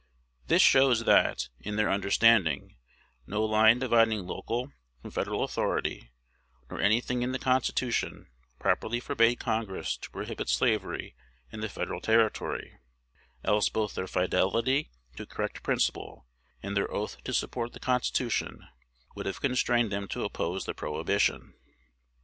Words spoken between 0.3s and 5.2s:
This shows that, in their understanding, no line dividing local from